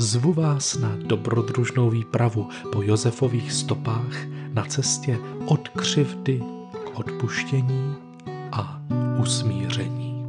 Zvu 0.00 0.32
vás 0.32 0.74
na 0.74 0.96
dobrodružnou 0.96 1.90
výpravu 1.90 2.48
po 2.72 2.82
Josefových 2.82 3.52
stopách 3.52 4.26
na 4.52 4.64
cestě 4.64 5.18
od 5.46 5.68
křivdy 5.68 6.38
k 6.84 6.98
odpuštění 6.98 7.96
a 8.52 8.82
usmíření. 9.22 10.24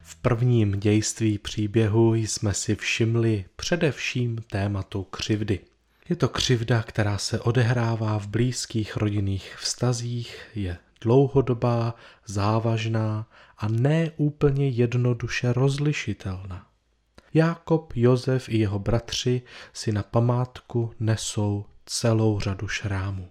V 0.00 0.16
prvním 0.16 0.80
dějství 0.80 1.38
příběhu 1.38 2.14
jsme 2.14 2.54
si 2.54 2.74
všimli 2.74 3.44
především 3.56 4.38
tématu 4.50 5.02
křivdy. 5.02 5.60
Je 6.08 6.16
to 6.16 6.28
křivda, 6.28 6.82
která 6.82 7.18
se 7.18 7.40
odehrává 7.40 8.18
v 8.18 8.26
blízkých 8.26 8.96
rodinných 8.96 9.56
vztazích, 9.58 10.36
je 10.54 10.76
dlouhodobá, 11.02 11.94
závažná 12.26 13.28
a 13.58 13.68
ne 13.68 14.10
úplně 14.16 14.68
jednoduše 14.68 15.52
rozlišitelná. 15.52 16.66
Jákob, 17.34 17.92
Josef 17.96 18.48
i 18.48 18.58
jeho 18.58 18.78
bratři 18.78 19.42
si 19.72 19.92
na 19.92 20.02
památku 20.02 20.94
nesou 21.00 21.64
celou 21.86 22.40
řadu 22.40 22.68
šrámů. 22.68 23.28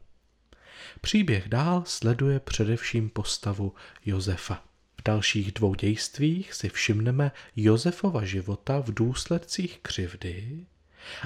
Příběh 1.01 1.49
dál 1.49 1.83
sleduje 1.85 2.39
především 2.39 3.09
postavu 3.09 3.73
Josefa. 4.05 4.63
V 4.99 5.03
dalších 5.05 5.51
dvou 5.51 5.75
dějstvích 5.75 6.53
si 6.53 6.69
všimneme 6.69 7.31
Josefova 7.55 8.25
života 8.25 8.79
v 8.79 8.93
důsledcích 8.93 9.79
křivdy 9.81 10.65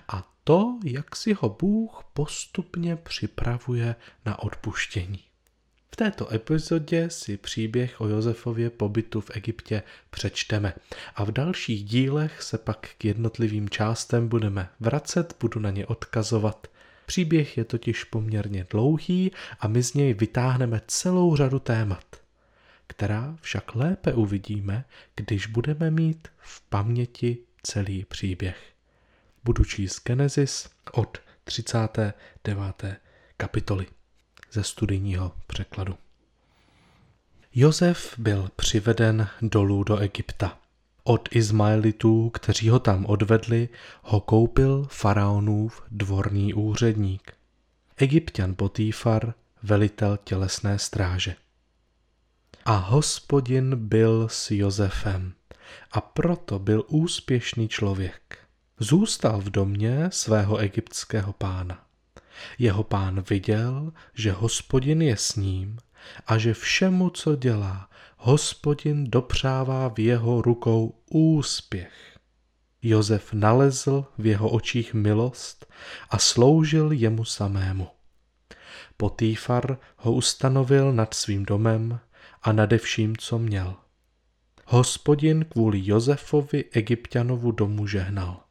a 0.08 0.32
to, 0.44 0.80
jak 0.84 1.16
si 1.16 1.34
ho 1.34 1.50
Bůh 1.50 2.04
postupně 2.14 2.96
připravuje 2.96 3.96
na 4.26 4.40
odpuštění. 4.40 5.24
V 5.96 6.04
této 6.04 6.34
epizodě 6.34 7.10
si 7.10 7.38
příběh 7.38 8.02
o 8.02 8.08
Josefově 8.08 8.70
pobytu 8.70 9.22
v 9.22 9.32
Egyptě 9.34 9.84
přečteme 10.10 10.74
a 11.16 11.24
v 11.24 11.32
dalších 11.32 11.84
dílech 11.84 12.42
se 12.44 12.58
pak 12.58 12.90
k 12.98 13.06
jednotlivým 13.06 13.70
částem 13.70 14.28
budeme 14.28 14.70
vracet, 14.80 15.36
budu 15.40 15.60
na 15.60 15.72
ně 15.72 15.86
odkazovat. 15.86 16.68
Příběh 17.06 17.58
je 17.58 17.64
totiž 17.64 18.04
poměrně 18.04 18.68
dlouhý 18.70 19.32
a 19.60 19.68
my 19.68 19.84
z 19.84 19.94
něj 19.94 20.14
vytáhneme 20.14 20.82
celou 20.88 21.36
řadu 21.36 21.60
témat, 21.60 22.06
která 22.88 23.38
však 23.42 23.76
lépe 23.76 24.14
uvidíme, 24.14 24.86
když 25.16 25.48
budeme 25.48 25.92
mít 25.92 26.28
v 26.38 26.62
paměti 26.62 27.38
celý 27.64 28.06
příběh. 28.06 28.58
Budu 29.44 29.64
číst 29.64 30.04
Genesis 30.08 30.70
od 30.92 31.18
39. 31.44 32.84
kapitoly 33.38 33.86
ze 34.56 34.64
studijního 34.64 35.32
překladu. 35.48 35.96
Josef 37.54 38.20
byl 38.20 38.50
přiveden 38.56 39.28
dolů 39.42 39.84
do 39.84 39.98
Egypta. 39.98 40.58
Od 41.04 41.30
Izmaelitů, 41.32 42.30
kteří 42.30 42.70
ho 42.70 42.80
tam 42.80 43.06
odvedli, 43.06 43.70
ho 44.02 44.20
koupil 44.20 44.88
faraonův 44.92 45.84
dvorný 45.92 46.54
úředník. 46.54 47.34
Egyptian 47.98 48.56
Potýfar, 48.56 49.34
velitel 49.64 50.18
tělesné 50.24 50.80
stráže. 50.80 51.36
A 52.66 52.76
hospodin 52.76 53.76
byl 53.76 54.28
s 54.30 54.52
Josefem 54.52 55.34
a 55.92 56.02
proto 56.02 56.60
byl 56.60 56.84
úspěšný 56.88 57.68
člověk. 57.68 58.38
Zůstal 58.80 59.42
v 59.42 59.50
domě 59.50 60.10
svého 60.12 60.58
egyptského 60.58 61.34
pána. 61.34 61.85
Jeho 62.60 62.84
pán 62.84 63.24
viděl, 63.30 63.94
že 64.14 64.32
hospodin 64.32 65.02
je 65.02 65.18
s 65.18 65.36
ním 65.36 65.78
a 66.28 66.38
že 66.38 66.54
všemu, 66.54 67.10
co 67.10 67.36
dělá, 67.36 67.90
hospodin 68.18 69.12
dopřává 69.12 69.88
v 69.90 70.00
jeho 70.00 70.42
rukou 70.42 71.00
úspěch. 71.10 72.18
Josef 72.82 73.34
nalezl 73.34 74.06
v 74.18 74.26
jeho 74.26 74.50
očích 74.50 74.94
milost 74.94 75.66
a 76.10 76.18
sloužil 76.18 76.92
jemu 76.92 77.26
samému. 77.26 77.88
Potýfar 78.98 79.78
ho 79.98 80.14
ustanovil 80.14 80.94
nad 80.94 81.14
svým 81.14 81.46
domem 81.46 82.00
a 82.44 82.52
nade 82.52 82.78
vším, 82.78 83.18
co 83.18 83.40
měl. 83.40 83.76
Hospodin 84.66 85.46
kvůli 85.46 85.82
Josefovi 85.84 86.66
Egyptianovu 86.72 87.52
domu 87.52 87.88
žehnal. 87.88 88.45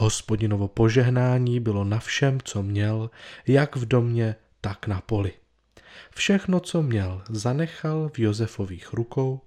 Hospodinovo 0.00 0.68
požehnání 0.68 1.60
bylo 1.60 1.84
na 1.84 1.98
všem, 1.98 2.38
co 2.44 2.62
měl, 2.62 3.10
jak 3.46 3.76
v 3.76 3.86
domě, 3.86 4.36
tak 4.60 4.86
na 4.86 5.00
poli. 5.00 5.32
Všechno, 6.10 6.60
co 6.60 6.82
měl, 6.82 7.22
zanechal 7.28 8.10
v 8.14 8.18
Josefových 8.18 8.92
rukou 8.92 9.40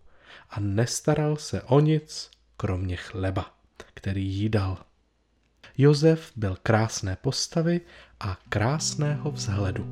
a 0.50 0.60
nestaral 0.60 1.36
se 1.38 1.62
o 1.62 1.80
nic, 1.80 2.32
kromě 2.58 2.96
chleba, 2.96 3.54
který 3.94 4.26
jí 4.26 4.50
dal. 4.50 4.78
Josef 5.78 6.32
byl 6.36 6.58
krásné 6.64 7.16
postavy 7.16 7.82
a 8.20 8.38
krásného 8.50 9.32
vzhledu. 9.32 9.90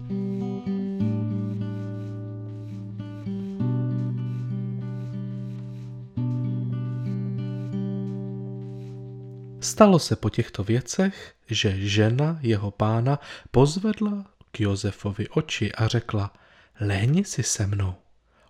Stalo 9.71 9.99
se 9.99 10.15
po 10.15 10.29
těchto 10.29 10.63
věcech, 10.63 11.33
že 11.47 11.87
žena 11.87 12.39
jeho 12.41 12.71
pána 12.71 13.19
pozvedla 13.51 14.25
k 14.51 14.59
Josefovi 14.59 15.29
oči 15.29 15.71
a 15.71 15.87
řekla, 15.87 16.33
lehni 16.79 17.23
si 17.25 17.43
se 17.43 17.67
mnou. 17.67 17.95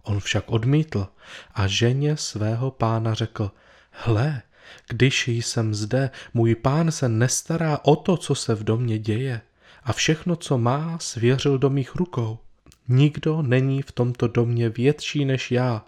On 0.03 0.19
však 0.19 0.51
odmítl 0.51 1.07
a 1.53 1.67
ženě 1.67 2.17
svého 2.17 2.71
pána 2.71 3.13
řekl, 3.13 3.51
hle, 3.91 4.41
když 4.89 5.27
jsem 5.27 5.73
zde, 5.73 6.09
můj 6.33 6.55
pán 6.55 6.91
se 6.91 7.09
nestará 7.09 7.79
o 7.83 7.95
to, 7.95 8.17
co 8.17 8.35
se 8.35 8.55
v 8.55 8.63
domě 8.63 8.99
děje 8.99 9.41
a 9.83 9.93
všechno, 9.93 10.35
co 10.35 10.57
má, 10.57 10.99
svěřil 10.99 11.57
do 11.57 11.69
mých 11.69 11.95
rukou. 11.95 12.39
Nikdo 12.87 13.41
není 13.41 13.81
v 13.81 13.91
tomto 13.91 14.27
domě 14.27 14.69
větší 14.69 15.25
než 15.25 15.51
já 15.51 15.85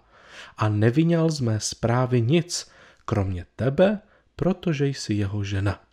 a 0.56 0.68
nevyňal 0.68 1.30
z 1.30 1.40
mé 1.40 1.60
zprávy 1.60 2.22
nic, 2.22 2.70
kromě 3.04 3.46
tebe 3.56 4.00
protože 4.36 4.86
jsi 4.86 5.14
jeho 5.14 5.44
žena. 5.44 5.84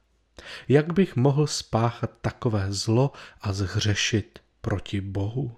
Jak 0.67 0.93
bych 0.93 1.15
mohl 1.15 1.47
spáchat 1.47 2.11
takové 2.21 2.65
zlo 2.69 3.11
a 3.41 3.53
zhřešit 3.53 4.39
proti 4.61 5.01
Bohu? 5.01 5.57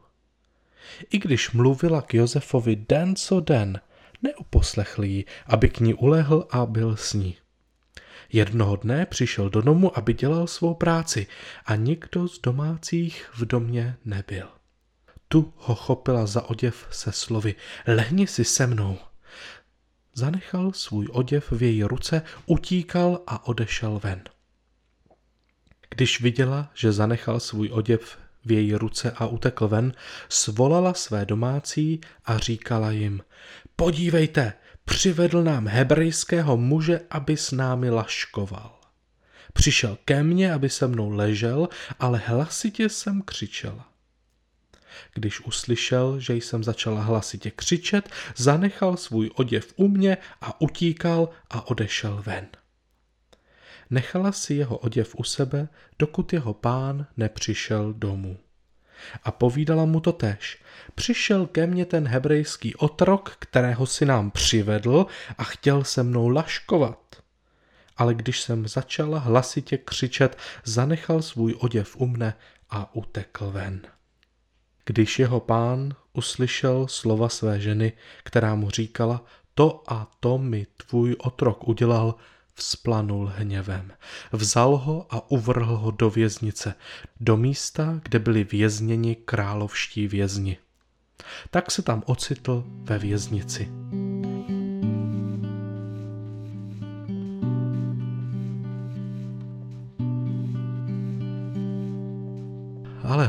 I 1.09 1.19
když 1.19 1.51
mluvila 1.51 2.01
k 2.01 2.13
Josefovi 2.13 2.75
den 2.75 3.16
co 3.16 3.39
den, 3.39 3.81
neuposlechl 4.22 5.03
ji, 5.03 5.25
aby 5.45 5.69
k 5.69 5.79
ní 5.79 5.93
ulehl 5.93 6.47
a 6.51 6.66
byl 6.66 6.97
s 6.97 7.13
ní. 7.13 7.38
Jednoho 8.31 8.75
dne 8.75 9.05
přišel 9.05 9.49
do 9.49 9.61
domu, 9.61 9.97
aby 9.97 10.13
dělal 10.13 10.47
svou 10.47 10.73
práci 10.73 11.27
a 11.66 11.75
nikdo 11.75 12.27
z 12.27 12.41
domácích 12.41 13.29
v 13.33 13.45
domě 13.45 13.97
nebyl. 14.05 14.47
Tu 15.27 15.53
ho 15.57 15.75
chopila 15.75 16.25
za 16.25 16.41
oděv 16.41 16.88
se 16.91 17.11
slovy, 17.11 17.55
lehni 17.87 18.28
si 18.28 18.46
se 18.46 18.67
mnou. 18.67 18.97
Zanechal 20.13 20.71
svůj 20.71 21.07
oděv 21.11 21.51
v 21.51 21.63
její 21.63 21.83
ruce, 21.83 22.21
utíkal 22.45 23.21
a 23.27 23.47
odešel 23.47 23.99
ven. 24.03 24.21
Když 25.89 26.21
viděla, 26.21 26.71
že 26.73 26.91
zanechal 26.91 27.39
svůj 27.39 27.69
oděv 27.71 28.17
v 28.45 28.51
její 28.51 28.75
ruce 28.75 29.11
a 29.11 29.25
utekl 29.25 29.67
ven, 29.67 29.93
svolala 30.29 30.93
své 30.93 31.25
domácí 31.25 32.01
a 32.25 32.37
říkala 32.37 32.91
jim, 32.91 33.21
podívejte, 33.75 34.53
přivedl 34.85 35.43
nám 35.43 35.67
hebrejského 35.67 36.57
muže, 36.57 37.01
aby 37.09 37.37
s 37.37 37.51
námi 37.51 37.89
laškoval. 37.89 38.79
Přišel 39.53 39.97
ke 40.05 40.23
mně, 40.23 40.53
aby 40.53 40.69
se 40.69 40.87
mnou 40.87 41.09
ležel, 41.09 41.69
ale 41.99 42.21
hlasitě 42.25 42.89
jsem 42.89 43.21
křičela. 43.21 43.92
Když 45.13 45.40
uslyšel, 45.40 46.19
že 46.19 46.35
jsem 46.35 46.63
začala 46.63 47.01
hlasitě 47.01 47.51
křičet, 47.51 48.09
zanechal 48.35 48.97
svůj 48.97 49.29
oděv 49.35 49.73
u 49.75 49.87
mě 49.87 50.17
a 50.41 50.61
utíkal 50.61 51.29
a 51.49 51.67
odešel 51.67 52.23
ven. 52.25 52.47
Nechala 53.90 54.31
si 54.31 54.53
jeho 54.53 54.78
oděv 54.78 55.16
u 55.16 55.23
sebe, 55.23 55.67
dokud 55.99 56.34
jeho 56.34 56.53
pán 56.53 57.07
nepřišel 57.17 57.93
domů. 57.93 58.40
A 59.23 59.31
povídala 59.31 59.85
mu 59.85 59.99
to 59.99 60.11
tež. 60.11 60.61
Přišel 60.96 61.47
ke 61.47 61.67
mně 61.67 61.85
ten 61.85 62.07
hebrejský 62.07 62.75
otrok, 62.75 63.35
kterého 63.39 63.85
si 63.85 64.05
nám 64.05 64.31
přivedl 64.31 65.05
a 65.37 65.43
chtěl 65.43 65.84
se 65.84 66.03
mnou 66.03 66.28
laškovat. 66.28 66.99
Ale 67.97 68.13
když 68.13 68.41
jsem 68.41 68.67
začala 68.67 69.19
hlasitě 69.19 69.78
křičet, 69.78 70.37
zanechal 70.63 71.22
svůj 71.22 71.55
oděv 71.59 71.96
u 71.97 72.07
mne 72.07 72.34
a 72.69 72.96
utekl 72.96 73.51
ven. 73.51 73.81
Když 74.85 75.20
jeho 75.20 75.40
pán 75.40 75.96
uslyšel 76.14 76.88
slova 76.88 77.30
své 77.30 77.59
ženy, 77.59 77.94
která 78.24 78.56
mu 78.56 78.70
říkala, 78.70 79.26
to 79.56 79.84
a 79.88 80.12
to 80.20 80.38
mi 80.38 80.68
tvůj 80.88 81.16
otrok 81.20 81.68
udělal, 81.68 82.16
vzplanul 82.53 83.32
hněvem. 83.35 83.91
Vzal 84.32 84.78
ho 84.78 85.06
a 85.09 85.32
uvrhl 85.32 85.78
ho 85.78 85.91
do 85.91 86.09
věznice, 86.09 86.76
do 87.20 87.38
místa, 87.38 88.00
kde 88.03 88.20
byli 88.20 88.44
vězněni 88.44 89.16
královští 89.16 90.08
vězni. 90.08 90.58
Tak 91.50 91.72
se 91.72 91.82
tam 91.82 92.03
ocitl 92.06 92.64
ve 92.68 93.00
věznici. 93.00 93.70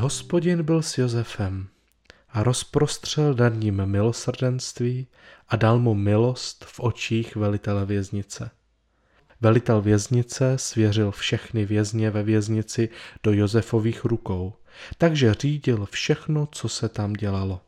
Hospodin 0.04 0.62
byl 0.62 0.82
s 0.82 0.98
Josefem 0.98 1.68
a 2.30 2.42
rozprostřel 2.42 3.34
nad 3.34 3.48
ním 3.48 3.86
milosrdenství 3.86 5.06
a 5.48 5.56
dal 5.56 5.78
mu 5.78 5.94
milost 5.94 6.64
v 6.64 6.80
očích 6.80 7.36
velitele 7.36 7.86
věznice. 7.86 8.50
Velitel 9.40 9.82
věznice 9.82 10.58
svěřil 10.58 11.10
všechny 11.10 11.64
vězně 11.64 12.10
ve 12.10 12.22
věznici 12.22 12.88
do 13.22 13.32
Josefových 13.32 14.04
rukou, 14.04 14.52
takže 14.98 15.34
řídil 15.34 15.86
všechno, 15.90 16.48
co 16.52 16.68
se 16.68 16.88
tam 16.88 17.12
dělalo. 17.12 17.60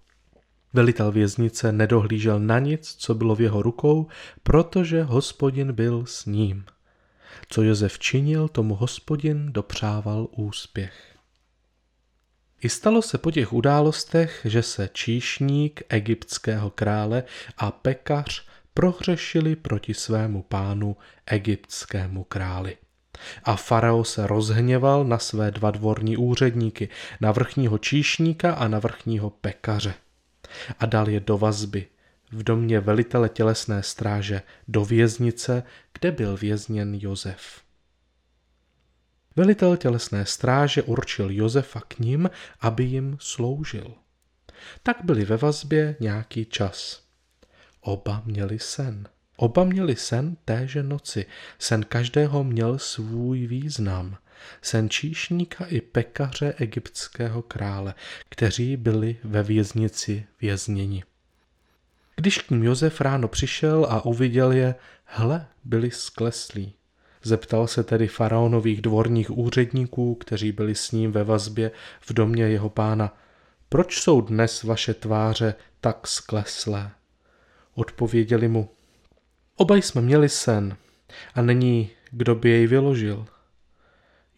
Velitel 0.72 1.12
věznice 1.12 1.72
nedohlížel 1.72 2.40
na 2.40 2.58
nic, 2.58 2.94
co 2.98 3.14
bylo 3.14 3.34
v 3.34 3.40
jeho 3.40 3.62
rukou, 3.62 4.06
protože 4.42 5.02
hospodin 5.02 5.72
byl 5.72 6.06
s 6.06 6.26
ním. 6.26 6.64
Co 7.48 7.62
Josef 7.62 7.98
činil, 7.98 8.48
tomu 8.48 8.74
hospodin 8.74 9.52
dopřával 9.52 10.28
úspěch. 10.30 11.15
I 12.62 12.68
stalo 12.68 13.02
se 13.02 13.18
po 13.18 13.30
těch 13.30 13.52
událostech, 13.52 14.40
že 14.44 14.62
se 14.62 14.88
číšník 14.92 15.82
egyptského 15.88 16.70
krále 16.70 17.22
a 17.58 17.70
pekař 17.70 18.46
prohřešili 18.74 19.56
proti 19.56 19.94
svému 19.94 20.42
pánu 20.42 20.96
egyptskému 21.26 22.24
králi. 22.24 22.76
A 23.44 23.56
farao 23.56 24.04
se 24.04 24.26
rozhněval 24.26 25.04
na 25.04 25.18
své 25.18 25.50
dva 25.50 25.70
dvorní 25.70 26.16
úředníky, 26.16 26.88
na 27.20 27.32
vrchního 27.32 27.78
číšníka 27.78 28.52
a 28.52 28.68
na 28.68 28.78
vrchního 28.78 29.30
pekaře. 29.30 29.94
A 30.78 30.86
dal 30.86 31.08
je 31.08 31.20
do 31.20 31.38
vazby 31.38 31.86
v 32.32 32.42
domě 32.42 32.80
velitele 32.80 33.28
tělesné 33.28 33.82
stráže 33.82 34.42
do 34.68 34.84
věznice, 34.84 35.62
kde 35.92 36.12
byl 36.12 36.36
vězněn 36.36 36.94
Josef. 36.94 37.65
Velitel 39.36 39.76
tělesné 39.76 40.26
stráže 40.26 40.82
určil 40.82 41.30
Josefa 41.30 41.80
k 41.80 41.98
ním, 41.98 42.30
aby 42.60 42.84
jim 42.84 43.16
sloužil. 43.20 43.94
Tak 44.82 44.96
byli 45.04 45.24
ve 45.24 45.36
vazbě 45.36 45.96
nějaký 46.00 46.44
čas. 46.44 47.02
Oba 47.80 48.22
měli 48.24 48.58
sen. 48.58 49.08
Oba 49.36 49.64
měli 49.64 49.96
sen 49.96 50.36
téže 50.44 50.82
noci. 50.82 51.26
Sen 51.58 51.82
každého 51.82 52.44
měl 52.44 52.78
svůj 52.78 53.46
význam. 53.46 54.16
Sen 54.62 54.90
číšníka 54.90 55.64
i 55.64 55.80
pekaře 55.80 56.54
egyptského 56.58 57.42
krále, 57.42 57.94
kteří 58.28 58.76
byli 58.76 59.16
ve 59.24 59.42
věznici 59.42 60.26
vězněni. 60.40 61.04
Když 62.16 62.38
k 62.38 62.50
ním 62.50 62.62
Josef 62.64 63.00
ráno 63.00 63.28
přišel 63.28 63.86
a 63.90 64.04
uviděl 64.04 64.52
je, 64.52 64.74
hle, 65.04 65.46
byli 65.64 65.90
skleslí. 65.90 66.75
Zeptal 67.26 67.66
se 67.66 67.84
tedy 67.84 68.08
faraonových 68.08 68.82
dvorních 68.82 69.30
úředníků, 69.30 70.14
kteří 70.14 70.52
byli 70.52 70.74
s 70.74 70.92
ním 70.92 71.12
ve 71.12 71.24
vazbě 71.24 71.70
v 72.00 72.12
domě 72.12 72.44
jeho 72.44 72.70
pána, 72.70 73.16
proč 73.68 74.00
jsou 74.00 74.20
dnes 74.20 74.62
vaše 74.62 74.94
tváře 74.94 75.54
tak 75.80 76.06
skleslé? 76.06 76.90
Odpověděli 77.74 78.48
mu, 78.48 78.68
obaj 79.56 79.82
jsme 79.82 80.00
měli 80.00 80.28
sen 80.28 80.76
a 81.34 81.42
není, 81.42 81.90
kdo 82.10 82.34
by 82.34 82.50
jej 82.50 82.66
vyložil. 82.66 83.26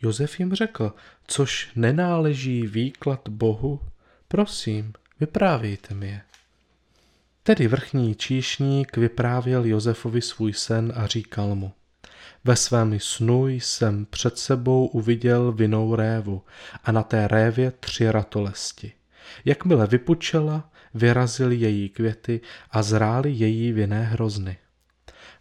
Josef 0.02 0.40
jim 0.40 0.54
řekl, 0.54 0.94
což 1.26 1.70
nenáleží 1.76 2.66
výklad 2.66 3.28
Bohu, 3.28 3.80
prosím, 4.28 4.92
vyprávějte 5.20 5.94
mi 5.94 6.08
je. 6.08 6.20
Tedy 7.42 7.68
vrchní 7.68 8.14
číšník 8.14 8.96
vyprávěl 8.96 9.64
Josefovi 9.64 10.22
svůj 10.22 10.52
sen 10.52 10.92
a 10.96 11.06
říkal 11.06 11.54
mu, 11.54 11.72
ve 12.44 12.56
svém 12.56 13.00
snu 13.00 13.48
jsem 13.48 14.06
před 14.10 14.38
sebou 14.38 14.86
uviděl 14.86 15.52
vinou 15.52 15.94
révu 15.94 16.42
a 16.84 16.92
na 16.92 17.02
té 17.02 17.28
révě 17.28 17.70
tři 17.70 18.10
ratolesti. 18.10 18.92
Jakmile 19.44 19.86
vypučela, 19.86 20.70
vyrazily 20.94 21.56
její 21.56 21.88
květy 21.88 22.40
a 22.70 22.82
zrály 22.82 23.30
její 23.30 23.72
vinné 23.72 24.04
hrozny. 24.04 24.56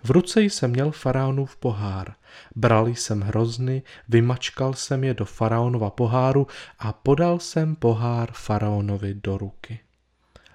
V 0.04 0.12
ruce 0.12 0.42
jsem 0.42 0.72
měl 0.72 0.92
faraonův 0.92 1.58
pohár. 1.58 2.14
Bral 2.56 2.88
jsem 2.88 3.22
hrozny, 3.22 3.84
vymačkal 4.10 4.74
jsem 4.74 5.04
je 5.04 5.14
do 5.14 5.26
faraonova 5.26 5.90
poháru 5.90 6.48
a 6.80 6.94
podal 6.94 7.40
jsem 7.40 7.76
pohár 7.76 8.30
faraonovi 8.32 9.14
do 9.14 9.38
ruky. 9.38 9.80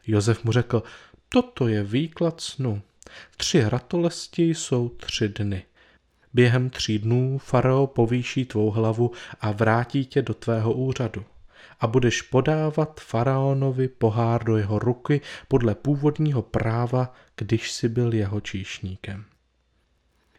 Josef 0.07 0.45
mu 0.45 0.53
řekl, 0.53 0.83
toto 1.29 1.69
je 1.69 1.83
výklad 1.83 2.41
snu. 2.41 2.83
Tři 3.37 3.69
ratolesti 3.69 4.43
jsou 4.43 4.89
tři 4.89 5.29
dny. 5.29 5.65
Během 6.35 6.71
tří 6.71 6.99
dnů 6.99 7.39
farao 7.39 7.87
povýší 7.87 8.45
tvou 8.45 8.71
hlavu 8.71 9.11
a 9.41 9.53
vrátí 9.53 10.07
tě 10.07 10.23
do 10.23 10.35
tvého 10.35 10.73
úřadu 10.73 11.25
a 11.81 11.87
budeš 11.87 12.23
podávat 12.23 13.01
faraonovi 13.01 13.89
pohár 13.89 14.45
do 14.45 14.57
jeho 14.57 14.79
ruky 14.79 15.21
podle 15.49 15.75
původního 15.75 16.43
práva, 16.43 17.15
když 17.37 17.73
si 17.73 17.89
byl 17.89 18.15
jeho 18.15 18.41
číšníkem. 18.41 19.25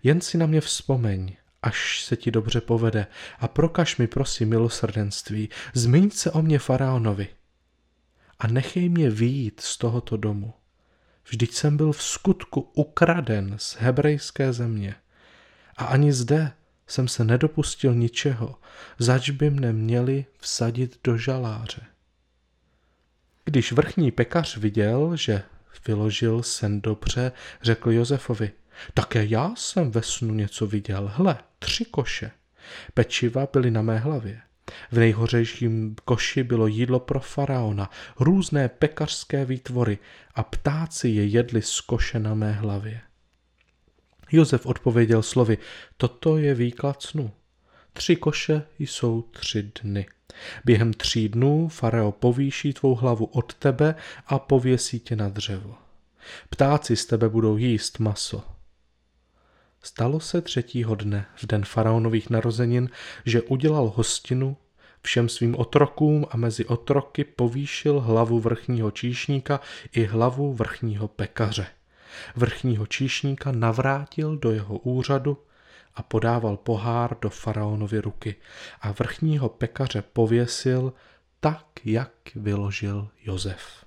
Jen 0.03 0.21
si 0.21 0.37
na 0.37 0.45
mě 0.45 0.61
vzpomeň, 0.61 1.35
až 1.61 2.03
se 2.03 2.15
ti 2.15 2.31
dobře 2.31 2.61
povede 2.61 3.07
a 3.39 3.47
prokaž 3.47 3.97
mi 3.97 4.07
prosím 4.07 4.49
milosrdenství, 4.49 5.49
zmiň 5.73 6.09
se 6.09 6.31
o 6.31 6.41
mě 6.41 6.59
faraonovi 6.59 7.27
a 8.39 8.47
nechej 8.47 8.89
mě 8.89 9.09
výjít 9.09 9.59
z 9.59 9.77
tohoto 9.77 10.17
domu. 10.17 10.53
Vždyť 11.29 11.53
jsem 11.53 11.77
byl 11.77 11.91
v 11.91 12.03
skutku 12.03 12.61
ukraden 12.73 13.55
z 13.57 13.75
hebrejské 13.75 14.53
země 14.53 14.95
a 15.77 15.85
ani 15.85 16.13
zde 16.13 16.51
jsem 16.87 17.07
se 17.07 17.23
nedopustil 17.23 17.95
ničeho, 17.95 18.55
zač 18.99 19.29
by 19.29 19.49
mne 19.49 19.73
měli 19.73 20.25
vsadit 20.37 20.99
do 21.03 21.17
žaláře. 21.17 21.81
Když 23.45 23.71
vrchní 23.71 24.11
pekař 24.11 24.57
viděl, 24.57 25.15
že 25.15 25.43
vyložil 25.87 26.43
sen 26.43 26.81
dobře, 26.81 27.31
řekl 27.61 27.91
Josefovi, 27.91 28.51
také 28.93 29.25
já 29.25 29.53
jsem 29.57 29.91
ve 29.91 30.01
snu 30.01 30.33
něco 30.33 30.67
viděl, 30.67 31.11
hle, 31.15 31.37
tři 31.59 31.85
koše. 31.85 32.31
Pečiva 32.93 33.47
byly 33.53 33.71
na 33.71 33.81
mé 33.81 33.97
hlavě. 33.97 34.41
V 34.91 34.97
nejhořejším 34.97 35.95
koši 36.05 36.43
bylo 36.43 36.67
jídlo 36.67 36.99
pro 36.99 37.19
faraona, 37.19 37.89
různé 38.19 38.69
pekařské 38.69 39.45
výtvory 39.45 39.97
a 40.35 40.43
ptáci 40.43 41.09
je 41.09 41.25
jedli 41.25 41.61
z 41.61 41.81
koše 41.81 42.19
na 42.19 42.33
mé 42.33 42.51
hlavě. 42.51 43.01
Josef 44.33 44.65
odpověděl 44.65 45.23
slovy, 45.23 45.57
toto 45.97 46.37
je 46.37 46.53
výklad 46.53 47.01
snu. 47.01 47.31
Tři 47.93 48.15
koše 48.15 48.63
jsou 48.79 49.21
tři 49.21 49.71
dny. 49.83 50.07
Během 50.65 50.93
tří 50.93 51.29
dnů 51.29 51.67
farao 51.67 52.11
povýší 52.11 52.73
tvou 52.73 52.95
hlavu 52.95 53.25
od 53.25 53.53
tebe 53.53 53.95
a 54.27 54.39
pověsí 54.39 54.99
tě 54.99 55.15
na 55.15 55.29
dřevo. 55.29 55.75
Ptáci 56.49 56.95
z 56.95 57.05
tebe 57.05 57.29
budou 57.29 57.57
jíst 57.57 57.99
maso. 57.99 58.43
Stalo 59.81 60.19
se 60.19 60.41
třetího 60.41 60.95
dne, 60.95 61.25
v 61.35 61.45
den 61.45 61.65
faraonových 61.65 62.29
narozenin, 62.29 62.89
že 63.25 63.41
udělal 63.41 63.93
hostinu 63.95 64.57
všem 65.01 65.29
svým 65.29 65.55
otrokům 65.55 66.25
a 66.29 66.37
mezi 66.37 66.65
otroky 66.65 67.23
povýšil 67.23 67.99
hlavu 67.99 68.39
vrchního 68.39 68.91
číšníka 68.91 69.59
i 69.91 70.05
hlavu 70.05 70.53
vrchního 70.53 71.07
pekaře. 71.07 71.67
Vrchního 72.35 72.85
číšníka 72.85 73.51
navrátil 73.51 74.37
do 74.37 74.51
jeho 74.51 74.77
úřadu 74.77 75.37
a 75.95 76.03
podával 76.03 76.57
pohár 76.57 77.17
do 77.21 77.29
faraonovy 77.29 78.01
ruky 78.01 78.35
a 78.81 78.91
vrchního 78.91 79.49
pekaře 79.49 80.01
pověsil 80.01 80.93
tak, 81.39 81.65
jak 81.85 82.11
vyložil 82.35 83.09
Josef. 83.23 83.85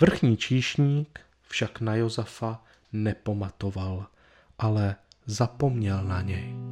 Vrchní 0.00 0.36
číšník 0.36 1.20
však 1.42 1.80
na 1.80 1.94
Josefa 1.94 2.64
nepamatoval, 2.92 4.06
ale 4.58 4.96
zapomněl 5.26 6.04
na 6.04 6.22
něj.– 6.22 6.54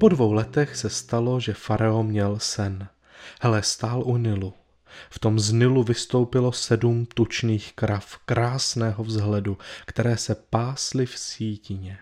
Po 0.00 0.08
dvou 0.08 0.32
letech 0.32 0.76
se 0.76 0.90
stalo, 0.90 1.40
že 1.40 1.54
faraon 1.54 2.06
měl 2.06 2.38
sen. 2.38 2.88
Hele, 3.40 3.62
stál 3.62 4.02
u 4.02 4.16
Nilu. 4.16 4.54
V 5.10 5.18
tom 5.18 5.40
z 5.40 5.52
Nilu 5.52 5.82
vystoupilo 5.82 6.52
sedm 6.52 7.06
tučných 7.06 7.72
krav 7.72 8.18
krásného 8.26 9.04
vzhledu, 9.04 9.58
které 9.86 10.16
se 10.16 10.34
pásly 10.34 11.06
v 11.06 11.18
sítině. 11.18 11.98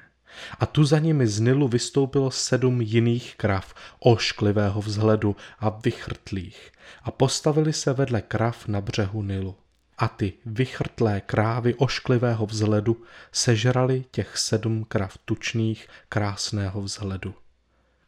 A 0.61 0.67
tu 0.67 0.85
za 0.85 0.99
nimi 0.99 1.26
z 1.26 1.40
Nilu 1.40 1.69
vystoupilo 1.69 2.31
sedm 2.31 2.81
jiných 2.81 3.35
krav, 3.37 3.75
ošklivého 3.99 4.81
vzhledu 4.81 5.37
a 5.59 5.69
vychrtlých, 5.69 6.73
a 7.02 7.11
postavili 7.11 7.73
se 7.73 7.93
vedle 7.93 8.23
krav 8.23 8.67
na 8.67 8.81
břehu 8.81 9.23
Nilu. 9.23 9.57
A 9.99 10.09
ty 10.09 10.33
vychrtlé 10.47 11.21
krávy 11.21 11.75
ošklivého 11.75 12.47
vzhledu 12.47 13.02
sežrali 13.33 14.05
těch 14.11 14.38
sedm 14.38 14.85
krav 14.85 15.19
tučných 15.25 15.88
krásného 16.09 16.83
vzhledu. 16.83 17.35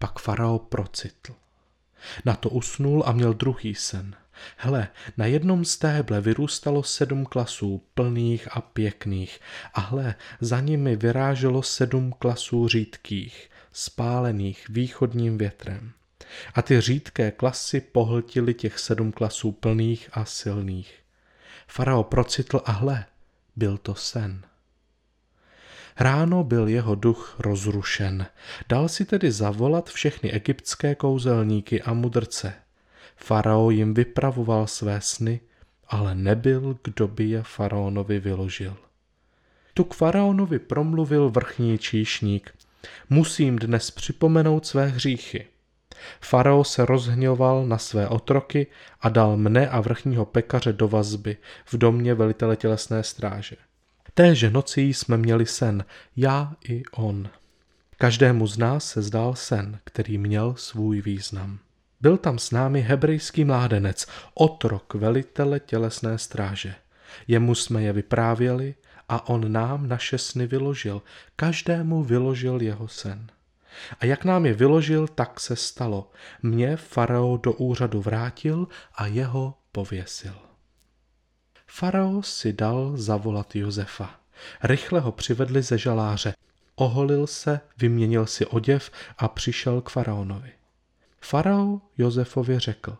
Pak 0.00 0.18
farao 0.18 0.58
procitl. 0.58 1.34
Na 2.24 2.36
to 2.36 2.48
usnul 2.48 3.02
a 3.06 3.12
měl 3.12 3.34
druhý 3.34 3.74
sen. 3.74 4.16
Hele, 4.56 4.88
na 5.16 5.26
jednom 5.26 5.64
stéble 5.64 6.20
vyrůstalo 6.20 6.82
sedm 6.82 7.26
klasů 7.26 7.82
plných 7.94 8.56
a 8.56 8.60
pěkných 8.60 9.40
a 9.74 9.80
hle, 9.80 10.14
za 10.40 10.60
nimi 10.60 10.96
vyráželo 10.96 11.62
sedm 11.62 12.12
klasů 12.18 12.68
řídkých, 12.68 13.50
spálených 13.72 14.68
východním 14.68 15.38
větrem. 15.38 15.92
A 16.54 16.62
ty 16.62 16.80
řídké 16.80 17.30
klasy 17.30 17.80
pohltily 17.80 18.54
těch 18.54 18.78
sedm 18.78 19.12
klasů 19.12 19.52
plných 19.52 20.08
a 20.12 20.24
silných. 20.24 20.94
Farao 21.68 22.04
procitl 22.04 22.60
a 22.64 22.72
hle, 22.72 23.04
byl 23.56 23.78
to 23.78 23.94
sen. 23.94 24.42
Ráno 26.00 26.44
byl 26.44 26.68
jeho 26.68 26.94
duch 26.94 27.36
rozrušen. 27.38 28.26
Dal 28.68 28.88
si 28.88 29.04
tedy 29.04 29.32
zavolat 29.32 29.90
všechny 29.90 30.32
egyptské 30.32 30.94
kouzelníky 30.94 31.82
a 31.82 31.92
mudrce. 31.92 32.54
Farao 33.16 33.70
jim 33.70 33.94
vypravoval 33.94 34.66
své 34.66 35.00
sny, 35.00 35.40
ale 35.88 36.14
nebyl, 36.14 36.78
kdo 36.84 37.08
by 37.08 37.24
je 37.24 37.42
faraonovi 37.42 38.20
vyložil. 38.20 38.76
Tu 39.74 39.84
k 39.84 39.94
faraonovi 39.94 40.58
promluvil 40.58 41.30
vrchní 41.30 41.78
číšník. 41.78 42.54
Musím 43.10 43.58
dnes 43.58 43.90
připomenout 43.90 44.66
své 44.66 44.86
hříchy. 44.86 45.46
Farao 46.20 46.64
se 46.64 46.86
rozhňoval 46.86 47.66
na 47.66 47.78
své 47.78 48.08
otroky 48.08 48.66
a 49.00 49.08
dal 49.08 49.36
mne 49.36 49.68
a 49.68 49.80
vrchního 49.80 50.26
pekaře 50.26 50.72
do 50.72 50.88
vazby 50.88 51.36
v 51.66 51.78
domě 51.78 52.14
velitele 52.14 52.56
tělesné 52.56 53.02
stráže. 53.02 53.56
Téže 54.20 54.50
noci 54.50 54.80
jsme 54.80 55.16
měli 55.16 55.46
sen, 55.46 55.84
já 56.16 56.52
i 56.68 56.82
on. 56.92 57.28
Každému 57.96 58.46
z 58.46 58.58
nás 58.58 58.84
se 58.88 59.02
zdál 59.02 59.34
sen, 59.34 59.78
který 59.84 60.18
měl 60.18 60.54
svůj 60.54 61.00
význam. 61.02 61.58
Byl 62.00 62.16
tam 62.16 62.38
s 62.38 62.50
námi 62.50 62.80
hebrejský 62.80 63.44
mládenec, 63.44 64.06
otrok 64.34 64.94
velitele 64.94 65.60
tělesné 65.60 66.18
stráže. 66.18 66.74
Jemu 67.28 67.54
jsme 67.54 67.82
je 67.82 67.92
vyprávěli 67.92 68.74
a 69.08 69.28
on 69.28 69.52
nám 69.52 69.88
naše 69.88 70.18
sny 70.18 70.46
vyložil, 70.46 71.02
každému 71.36 72.04
vyložil 72.04 72.62
jeho 72.62 72.88
sen. 72.88 73.26
A 74.00 74.06
jak 74.06 74.24
nám 74.24 74.46
je 74.46 74.54
vyložil, 74.54 75.08
tak 75.08 75.40
se 75.40 75.56
stalo. 75.56 76.10
Mě 76.42 76.76
farao 76.76 77.36
do 77.36 77.52
úřadu 77.52 78.00
vrátil 78.00 78.68
a 78.94 79.06
jeho 79.06 79.54
pověsil. 79.72 80.49
Farao 81.72 82.22
si 82.22 82.52
dal 82.52 82.92
zavolat 82.96 83.56
Josefa. 83.56 84.20
Rychle 84.62 85.00
ho 85.00 85.12
přivedli 85.12 85.62
ze 85.62 85.78
žaláře. 85.78 86.34
Oholil 86.74 87.26
se, 87.26 87.60
vyměnil 87.78 88.26
si 88.26 88.46
oděv 88.46 88.90
a 89.18 89.28
přišel 89.28 89.80
k 89.80 89.90
faraonovi. 89.90 90.52
Farao 91.20 91.80
Josefovi 91.98 92.58
řekl, 92.58 92.96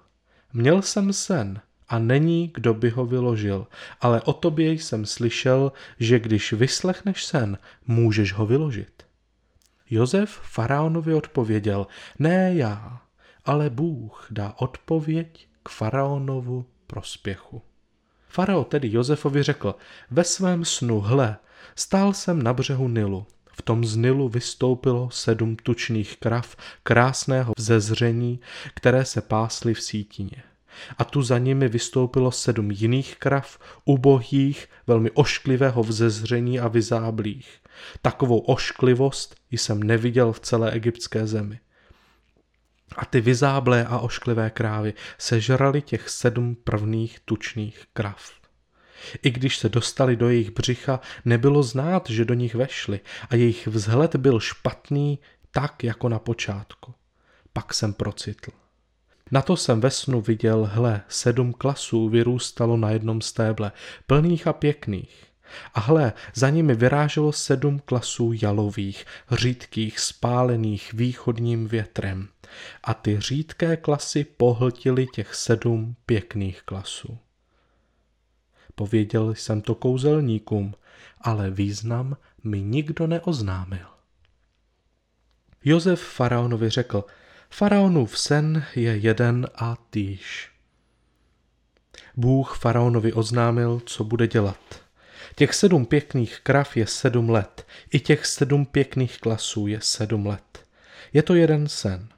měl 0.53 0.83
jsem 0.83 1.12
sen 1.12 1.61
a 1.89 1.99
není, 1.99 2.50
kdo 2.55 2.75
by 2.75 2.91
ho 2.91 3.07
vyložil, 3.07 3.67
ale 4.00 4.23
o 4.23 4.33
tobě 4.33 4.73
jsem 4.73 5.07
slyšel, 5.07 5.73
že 5.99 6.19
když 6.19 6.53
vyslechneš 6.53 7.25
sen, 7.25 7.59
můžeš 7.87 8.33
ho 8.33 8.47
vyložit. 8.47 9.03
Josef 9.91 10.31
faraonovi 10.31 11.15
odpověděl, 11.15 11.87
ne 12.19 12.55
já, 12.55 13.03
ale 13.45 13.71
Bůh 13.71 14.27
dá 14.31 14.55
odpověď 14.57 15.49
k 15.62 15.69
faraonovu 15.69 16.67
prospěchu. 16.87 17.62
Farao 18.30 18.64
tedy 18.64 18.92
Josefovi 18.92 19.42
řekl, 19.42 19.75
ve 20.10 20.25
svém 20.25 20.64
snu, 20.64 21.00
hle, 21.00 21.37
stál 21.76 22.12
jsem 22.12 22.42
na 22.42 22.52
břehu 22.52 22.88
Nilu. 22.88 23.26
V 23.52 23.62
tom 23.62 23.84
z 23.84 23.96
Nilu 23.96 24.28
vystoupilo 24.28 25.10
sedm 25.10 25.56
tučných 25.56 26.16
krav 26.16 26.56
krásného 26.82 27.52
vzezření, 27.58 28.40
které 28.75 29.04
se 29.04 29.20
pásly 29.20 29.75
v 29.75 29.80
sítině. 29.80 30.42
A 30.99 31.04
tu 31.04 31.22
za 31.22 31.38
nimi 31.38 31.68
vystoupilo 31.68 32.32
sedm 32.32 32.70
jiných 32.70 33.16
krav, 33.18 33.58
ubohých, 33.84 34.68
velmi 34.87 35.10
ošklivého 35.10 35.82
vzezření 35.82 36.60
a 36.60 36.68
vyzáblých. 36.68 37.58
Takovou 38.02 38.38
ošklivost 38.38 39.34
jsem 39.50 39.82
neviděl 39.82 40.32
v 40.32 40.40
celé 40.40 40.70
egyptské 40.70 41.26
zemi. 41.26 41.60
A 42.97 43.04
ty 43.04 43.20
vyzáblé 43.20 43.85
a 43.85 43.99
ošklivé 43.99 44.50
krávy 44.50 44.94
sežrali 45.18 45.82
těch 45.82 46.09
sedm 46.09 46.54
prvních 46.64 47.20
tučných 47.25 47.85
krav. 47.92 48.30
I 49.23 49.30
když 49.30 49.59
se 49.59 49.68
dostali 49.68 50.16
do 50.16 50.28
jejich 50.28 50.50
břicha, 50.50 51.00
nebylo 51.25 51.62
znát, 51.62 52.11
že 52.11 52.25
do 52.25 52.35
nich 52.35 52.54
vešli 52.54 53.00
a 53.30 53.35
jejich 53.35 53.66
vzhled 53.66 54.16
byl 54.16 54.40
špatný 54.40 55.18
tak 55.50 55.85
jako 55.85 56.09
na 56.09 56.18
počátku. 56.18 56.94
Pak 57.52 57.75
jsem 57.75 57.92
procitl. 57.92 58.50
Na 59.30 59.42
to 59.42 59.56
jsem 59.56 59.80
ve 59.80 59.90
snu 59.90 60.20
viděl, 60.20 60.70
hle, 60.73 61.02
sedm 61.09 61.52
klasů 61.52 62.09
vyrůstalo 62.09 62.76
na 62.76 62.90
jednom 62.90 63.20
stéble, 63.20 63.73
plných 64.06 64.47
a 64.47 64.52
pěkných. 64.52 65.29
A 65.75 65.80
hle, 65.80 66.12
za 66.35 66.50
nimi 66.50 66.75
vyráželo 66.75 67.33
sedm 67.33 67.78
klasů 67.78 68.33
jalových, 68.42 69.07
řídkých, 69.30 70.00
spálených 70.00 70.92
východním 70.92 71.69
větrem. 71.69 72.28
A 72.85 72.95
ty 72.95 73.21
řídké 73.21 73.76
klasy 73.76 74.25
pohltily 74.25 75.07
těch 75.07 75.35
sedm 75.35 75.97
pěkných 76.07 76.62
klasů. 76.62 77.19
Pověděl 78.75 79.35
jsem 79.35 79.61
to 79.61 79.75
kouzelníkům, 79.75 80.75
ale 81.21 81.50
význam 81.50 82.16
mi 82.45 82.62
nikdo 82.62 83.07
neoznámil. 83.07 83.87
Josef 85.64 86.00
faraonovi 86.00 86.71
řekl, 86.71 87.04
faraonův 87.50 88.19
sen 88.19 88.64
je 88.76 88.97
jeden 88.97 89.47
a 89.54 89.76
týž. 89.90 90.50
Bůh 92.16 92.59
faraonovi 92.59 93.12
oznámil, 93.12 93.83
co 93.87 94.04
bude 94.04 94.26
dělat. 94.26 94.83
Těch 95.35 95.55
sedm 95.55 95.87
pěkných 95.87 96.41
krav 96.43 96.77
je 96.77 96.87
sedm 96.87 97.31
let, 97.31 97.67
i 97.93 98.00
těch 98.00 98.27
sedm 98.27 98.67
pěkných 98.67 99.19
klasů 99.19 99.67
je 99.67 99.79
sedm 99.81 100.27
let. 100.27 100.65
Je 101.12 101.23
to 101.23 101.35
jeden 101.35 101.69
sen. 101.69 102.09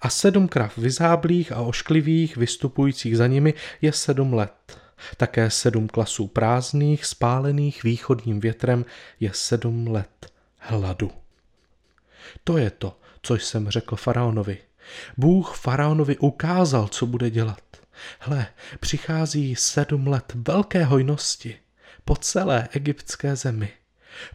A 0.00 0.10
sedm 0.10 0.48
krav 0.48 0.78
vyzáblých 0.78 1.52
a 1.52 1.60
ošklivých 1.60 2.36
vystupujících 2.36 3.16
za 3.16 3.26
nimi 3.26 3.54
je 3.80 3.92
sedm 3.92 4.34
let. 4.34 4.78
Také 5.16 5.50
sedm 5.50 5.88
klasů 5.88 6.26
prázdných, 6.26 7.04
spálených 7.04 7.82
východním 7.82 8.40
větrem 8.40 8.84
je 9.20 9.30
sedm 9.34 9.86
let 9.86 10.32
hladu. 10.58 11.10
To 12.44 12.58
je 12.58 12.70
to, 12.70 12.98
co 13.22 13.34
jsem 13.34 13.70
řekl 13.70 13.96
faraonovi. 13.96 14.58
Bůh 15.16 15.56
faraonovi 15.56 16.16
ukázal, 16.16 16.88
co 16.88 17.06
bude 17.06 17.30
dělat. 17.30 17.62
Hle, 18.18 18.46
přichází 18.80 19.56
sedm 19.56 20.06
let 20.06 20.32
velké 20.34 20.84
hojnosti 20.84 21.56
po 22.04 22.16
celé 22.16 22.68
egyptské 22.72 23.36
zemi. 23.36 23.68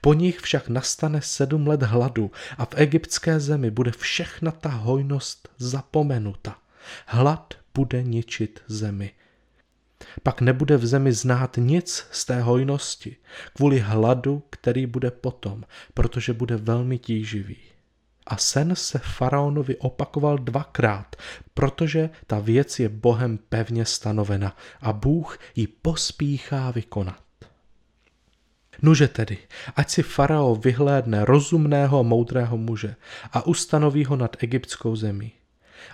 Po 0.01 0.13
nich 0.13 0.39
však 0.39 0.69
nastane 0.69 1.21
sedm 1.21 1.67
let 1.67 1.83
hladu 1.83 2.31
a 2.57 2.65
v 2.65 2.75
egyptské 2.75 3.39
zemi 3.39 3.71
bude 3.71 3.91
všechna 3.91 4.51
ta 4.51 4.69
hojnost 4.69 5.49
zapomenuta. 5.57 6.59
Hlad 7.05 7.53
bude 7.73 8.03
ničit 8.03 8.59
zemi. 8.67 9.11
Pak 10.23 10.41
nebude 10.41 10.77
v 10.77 10.85
zemi 10.85 11.13
znát 11.13 11.57
nic 11.57 12.05
z 12.11 12.25
té 12.25 12.41
hojnosti, 12.41 13.15
kvůli 13.53 13.79
hladu, 13.79 14.43
který 14.49 14.85
bude 14.85 15.11
potom, 15.11 15.63
protože 15.93 16.33
bude 16.33 16.57
velmi 16.57 16.99
tíživý. 16.99 17.57
A 18.27 18.37
sen 18.37 18.75
se 18.75 18.99
faraonovi 18.99 19.77
opakoval 19.77 20.37
dvakrát, 20.37 21.15
protože 21.53 22.09
ta 22.27 22.39
věc 22.39 22.79
je 22.79 22.89
Bohem 22.89 23.37
pevně 23.37 23.85
stanovena 23.85 24.57
a 24.81 24.93
Bůh 24.93 25.39
ji 25.55 25.67
pospíchá 25.67 26.71
vykonat. 26.71 27.26
Nuže 28.81 29.07
tedy, 29.07 29.37
ať 29.75 29.89
si 29.89 30.01
farao 30.03 30.55
vyhlédne 30.55 31.25
rozumného 31.25 32.03
moudrého 32.03 32.57
muže 32.57 32.95
a 33.33 33.45
ustanoví 33.45 34.05
ho 34.05 34.15
nad 34.15 34.37
egyptskou 34.43 34.95
zemí. 34.95 35.31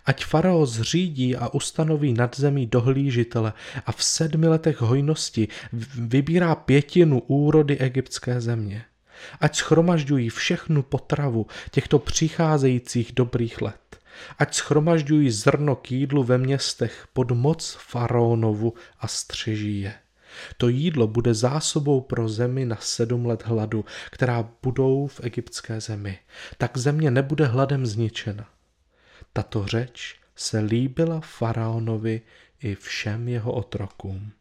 Ať 0.05 0.25
farao 0.25 0.65
zřídí 0.65 1.35
a 1.35 1.47
ustanoví 1.53 2.13
nad 2.13 2.35
zemí 2.35 2.67
dohlížitele 2.67 3.53
a 3.85 3.91
v 3.91 4.03
sedmi 4.03 4.47
letech 4.47 4.81
hojnosti 4.81 5.47
vybírá 5.95 6.55
pětinu 6.55 7.19
úrody 7.27 7.77
egyptské 7.79 8.41
země. 8.41 8.85
ať 9.39 9.55
schromažďují 9.55 10.29
všechnu 10.29 10.83
potravu 10.83 11.47
těchto 11.71 11.99
přicházejících 11.99 13.11
dobrých 13.11 13.61
let. 13.61 13.79
Ať 14.39 14.55
schromažďují 14.55 15.31
zrno 15.31 15.75
k 15.75 15.91
jídlu 15.91 16.23
ve 16.23 16.37
městech 16.37 17.07
pod 17.13 17.31
moc 17.31 17.77
faraonovu 17.79 18.73
a 18.99 19.07
střeží 19.07 19.81
je. 19.81 19.93
To 20.57 20.67
jídlo 20.69 21.07
bude 21.07 21.33
zásobou 21.33 22.01
pro 22.01 22.29
zemi 22.29 22.65
na 22.65 22.77
sedm 22.79 23.25
let 23.25 23.43
hladu, 23.45 23.85
která 24.11 24.49
budou 24.63 25.07
v 25.07 25.19
egyptské 25.23 25.81
zemi. 25.81 26.19
Tak 26.57 26.77
země 26.77 27.11
nebude 27.11 27.45
hladem 27.45 27.85
zničena. 27.85 28.49
Tato 29.33 29.65
řeč 29.67 30.15
se 30.35 30.59
líbila 30.59 31.19
faraonovi 31.19 32.21
i 32.61 32.75
všem 32.75 33.27
jeho 33.27 33.51
otrokům. 33.51 34.31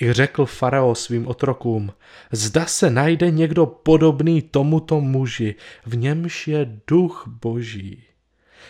I 0.00 0.12
řekl 0.12 0.46
farao 0.46 0.94
svým 0.94 1.26
otrokům, 1.26 1.92
zda 2.32 2.66
se 2.66 2.90
najde 2.90 3.30
někdo 3.30 3.66
podobný 3.66 4.42
tomuto 4.42 5.00
muži, 5.00 5.54
v 5.86 5.96
němž 5.96 6.48
je 6.48 6.80
duch 6.86 7.24
boží. 7.26 8.05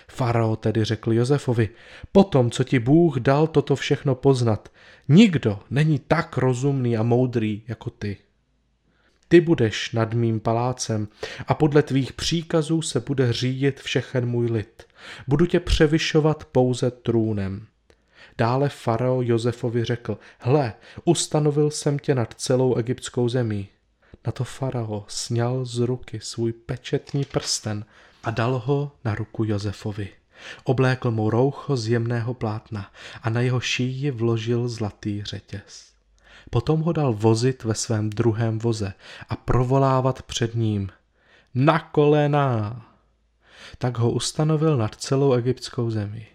Farao 0.08 0.56
tedy 0.56 0.84
řekl 0.84 1.12
Josefovi, 1.12 1.68
potom, 2.12 2.50
co 2.50 2.64
ti 2.64 2.78
Bůh 2.78 3.16
dal 3.16 3.46
toto 3.46 3.76
všechno 3.76 4.14
poznat, 4.14 4.72
nikdo 5.08 5.58
není 5.70 5.98
tak 5.98 6.36
rozumný 6.36 6.96
a 6.96 7.02
moudrý 7.02 7.62
jako 7.68 7.90
ty. 7.90 8.16
Ty 9.28 9.40
budeš 9.40 9.92
nad 9.92 10.14
mým 10.14 10.40
palácem 10.40 11.08
a 11.46 11.54
podle 11.54 11.82
tvých 11.82 12.12
příkazů 12.12 12.82
se 12.82 13.00
bude 13.00 13.32
řídit 13.32 13.80
všechen 13.80 14.26
můj 14.26 14.46
lid. 14.46 14.82
Budu 15.26 15.46
tě 15.46 15.60
převyšovat 15.60 16.44
pouze 16.44 16.90
trůnem. 16.90 17.66
Dále 18.38 18.68
farao 18.68 19.22
Josefovi 19.22 19.84
řekl, 19.84 20.18
hle, 20.38 20.74
ustanovil 21.04 21.70
jsem 21.70 21.98
tě 21.98 22.14
nad 22.14 22.34
celou 22.34 22.74
egyptskou 22.74 23.28
zemí. 23.28 23.68
Na 24.26 24.32
to 24.32 24.44
farao 24.44 25.04
sněl 25.08 25.64
z 25.64 25.78
ruky 25.78 26.20
svůj 26.22 26.52
pečetní 26.52 27.24
prsten 27.24 27.84
a 28.24 28.30
dal 28.30 28.58
ho 28.58 28.92
na 29.04 29.14
ruku 29.14 29.44
Josefovi. 29.44 30.08
Oblékl 30.64 31.10
mu 31.10 31.30
roucho 31.30 31.76
z 31.76 31.88
jemného 31.88 32.34
plátna 32.34 32.90
a 33.22 33.30
na 33.30 33.40
jeho 33.40 33.60
šíji 33.60 34.10
vložil 34.10 34.68
zlatý 34.68 35.24
řetěz. 35.24 35.92
Potom 36.50 36.80
ho 36.80 36.92
dal 36.92 37.12
vozit 37.12 37.64
ve 37.64 37.74
svém 37.74 38.10
druhém 38.10 38.58
voze 38.58 38.92
a 39.28 39.36
provolávat 39.36 40.22
před 40.22 40.54
ním. 40.54 40.90
Na 41.54 41.78
kolena! 41.78 42.82
Tak 43.78 43.98
ho 43.98 44.10
ustanovil 44.10 44.76
nad 44.76 44.94
celou 44.94 45.32
egyptskou 45.32 45.90
zemi. 45.90 46.26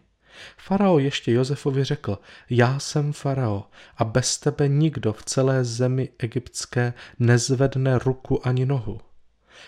Farao 0.58 1.00
ještě 1.00 1.32
Josefovi 1.32 1.84
řekl, 1.84 2.20
já 2.50 2.80
jsem 2.80 3.14
farao 3.14 3.66
a 3.98 4.04
bez 4.04 4.38
tebe 4.38 4.68
nikdo 4.68 5.14
v 5.14 5.24
celé 5.24 5.64
zemi 5.64 6.10
egyptské 6.20 6.94
nezvedne 7.20 8.00
ruku 8.00 8.48
ani 8.48 8.66
nohu. 8.66 9.02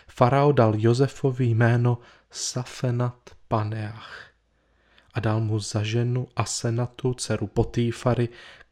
Farao 0.07 0.51
dal 0.51 0.73
Josefovi 0.77 1.45
jméno 1.45 1.97
Safenat 2.31 3.29
Paneach 3.47 4.33
a 5.13 5.19
dal 5.19 5.41
mu 5.41 5.59
za 5.59 5.83
ženu 5.83 6.27
Asenatu, 6.35 7.13
dceru 7.13 7.47
Potýfary, 7.47 8.29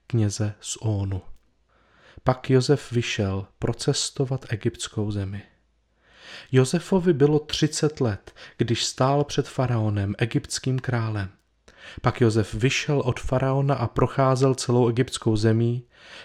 kněze 0.08 0.54
z 0.60 0.78
Ónu. 0.82 1.22
Pak 2.24 2.50
Josef 2.50 2.92
vyšel 2.92 3.48
procestovat 3.60 4.46
egyptskou 4.50 5.12
zemi. 5.12 5.44
Josefovi 6.52 7.14
bylo 7.14 7.40
třicet 7.40 8.02
let, 8.02 8.36
když 8.58 8.86
stál 8.86 9.24
před 9.24 9.48
faraonem, 9.48 10.16
egyptským 10.18 10.80
králem. 10.80 11.30
Pak 12.02 12.22
Josef 12.22 12.54
vyšel 12.54 13.00
od 13.00 13.20
faraona 13.20 13.76
a 13.76 13.88
procházel 13.88 14.56
celou 14.56 14.90
egyptskou 14.90 15.36
zemí 15.36 15.84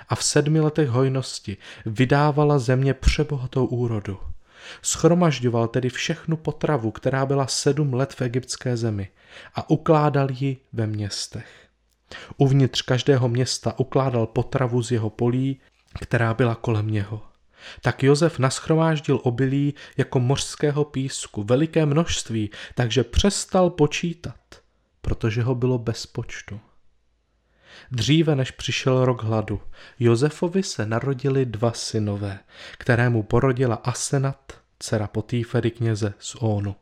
a 0.09 0.15
v 0.15 0.25
sedmi 0.25 0.61
letech 0.61 0.89
hojnosti 0.89 1.57
vydávala 1.87 2.59
země 2.59 2.95
přebohatou 2.95 3.67
úrodu. 3.67 4.19
Schromažďoval 4.83 5.69
tedy 5.69 5.89
všechnu 5.89 6.37
potravu, 6.37 6.91
která 6.91 7.27
byla 7.27 7.47
sedm 7.47 7.95
let 7.95 8.13
v 8.13 8.23
egyptské 8.23 8.77
zemi 8.77 9.09
a 9.55 9.71
ukládal 9.71 10.29
ji 10.31 10.57
ve 10.73 10.87
městech. 10.87 11.69
Uvnitř 12.37 12.83
každého 12.83 13.29
města 13.29 13.79
ukládal 13.79 14.27
potravu 14.27 14.83
z 14.83 14.91
jeho 14.91 15.11
polí, 15.11 15.61
která 16.01 16.35
byla 16.35 16.55
kolem 16.55 16.91
něho. 16.91 17.23
Tak 17.81 18.03
Josef 18.03 18.39
naschromáždil 18.39 19.21
obilí 19.23 19.75
jako 19.97 20.21
mořského 20.21 20.85
písku, 20.85 21.43
veliké 21.43 21.87
množství, 21.87 22.51
takže 22.75 23.05
přestal 23.05 23.71
počítat 23.71 24.37
protože 25.07 25.43
ho 25.43 25.55
bylo 25.55 25.79
bez 25.79 26.07
počtu. 26.07 26.61
Dříve 27.91 28.35
než 28.35 28.51
přišel 28.51 29.05
rok 29.05 29.23
hladu, 29.23 29.61
Josefovi 29.99 30.63
se 30.63 30.87
narodili 30.87 31.47
dva 31.47 31.73
synové, 31.73 32.39
kterému 32.79 33.23
porodila 33.23 33.75
Asenat, 33.75 34.61
dcera 34.79 35.07
Potýfery 35.07 35.71
kněze 35.71 36.15
z 36.19 36.37
Ónu. 36.41 36.77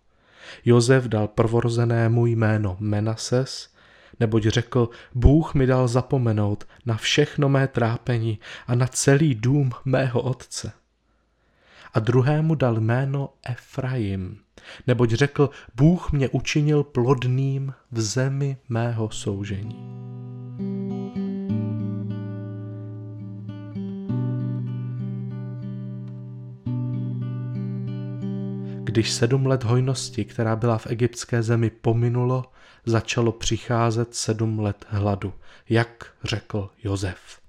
Josef 0.65 1.05
dal 1.05 1.29
prvorozenému 1.29 2.27
jméno 2.27 2.77
Menases, 2.81 3.69
neboť 4.21 4.43
řekl, 4.47 4.89
Bůh 5.15 5.55
mi 5.55 5.67
dal 5.67 5.89
zapomenout 5.89 6.65
na 6.87 6.97
všechno 6.97 7.49
mé 7.49 7.69
trápení 7.69 8.39
a 8.67 8.75
na 8.75 8.87
celý 8.87 9.35
dům 9.35 9.71
mého 9.85 10.23
otce. 10.23 10.73
A 11.95 12.01
druhému 12.01 12.55
dal 12.55 12.81
jméno 12.81 13.31
Efraim, 13.49 14.39
neboť 14.87 15.11
řekl, 15.11 15.51
Bůh 15.75 16.13
mě 16.13 16.29
učinil 16.29 16.85
plodným 16.85 17.75
v 17.93 18.01
zemi 18.01 18.57
mého 18.69 19.11
soužení. 19.11 20.04
Když 28.95 29.11
sedm 29.11 29.47
let 29.47 29.65
hojnosti, 29.65 30.25
která 30.25 30.57
byla 30.57 30.79
v 30.79 30.87
egyptské 30.87 31.43
zemi, 31.43 31.71
pominulo, 31.71 32.45
začalo 32.87 33.33
přicházet 33.33 34.15
sedm 34.15 34.59
let 34.59 34.87
hladu, 34.89 35.35
jak 35.69 36.07
řekl 36.25 36.71
Jozef. 36.85 37.41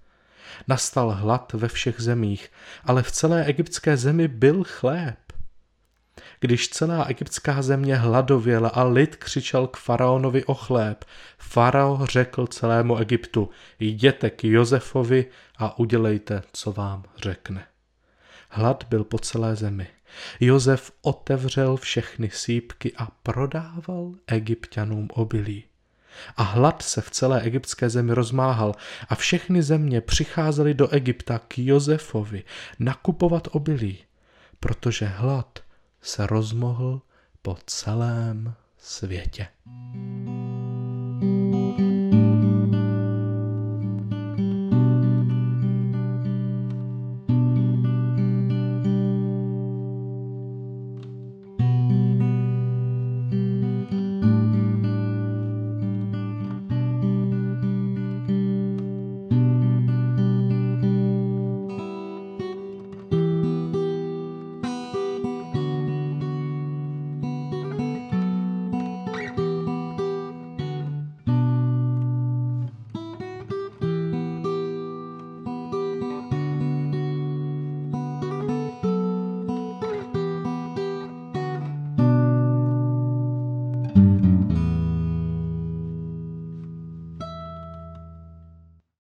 Nastal 0.68 1.12
hlad 1.12 1.54
ve 1.54 1.68
všech 1.68 2.02
zemích, 2.02 2.52
ale 2.86 3.04
v 3.04 3.12
celé 3.12 3.46
egyptské 3.46 3.98
zemi 3.98 4.28
byl 4.28 4.64
chléb. 4.64 5.18
Když 6.40 6.70
celá 6.70 7.04
egyptská 7.04 7.62
země 7.62 7.96
hladověla 7.96 8.70
a 8.70 8.84
lid 8.84 9.16
křičel 9.16 9.68
k 9.68 9.78
faraonovi 9.78 10.46
o 10.46 10.54
chléb, 10.54 11.06
farao 11.38 12.06
řekl 12.06 12.48
celému 12.48 12.98
Egyptu, 12.98 13.50
jděte 13.80 14.30
k 14.30 14.44
Josefovi 14.44 15.26
a 15.58 15.80
udělejte, 15.80 16.44
co 16.54 16.72
vám 16.72 17.04
řekne. 17.18 17.66
Hlad 18.50 18.84
byl 18.90 19.04
po 19.04 19.20
celé 19.20 19.56
zemi. 19.56 19.88
Josef 20.40 20.92
otevřel 21.02 21.78
všechny 21.78 22.30
sípky 22.34 22.94
a 22.98 23.08
prodával 23.24 24.12
egyptianům 24.28 25.08
obilí. 25.14 25.64
A 26.38 26.44
hlad 26.44 26.82
se 26.82 27.02
v 27.02 27.10
celé 27.10 27.42
egyptské 27.42 27.90
zemi 27.90 28.14
rozmáhal 28.14 28.76
a 29.10 29.16
všechny 29.16 29.64
země 29.64 30.02
přicházely 30.02 30.74
do 30.74 30.90
Egypta 30.90 31.40
k 31.40 31.58
Josefovi 31.58 32.44
nakupovat 32.80 33.48
obilí, 33.52 33.98
protože 34.60 35.06
hlad 35.06 35.60
se 36.02 36.28
rozmohl 36.28 37.02
po 37.42 37.58
celém 37.66 38.54
světě. 38.78 39.48